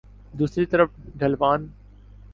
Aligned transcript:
دوسری 0.33 0.65
طرف 0.65 0.89
ڈھلوان 1.19 1.67